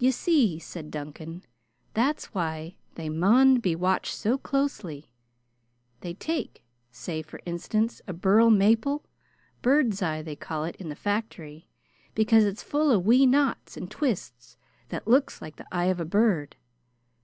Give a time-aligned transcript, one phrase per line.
[0.00, 1.44] "Ye see," said Duncan,
[1.94, 5.12] "that's why they maun be watched so closely.
[6.00, 9.04] They tak', say, for instance, a burl maple
[9.62, 11.68] bird's eye they call it in the factory,
[12.16, 14.56] because it's full o' wee knots and twists
[14.88, 16.56] that look like the eye of a bird.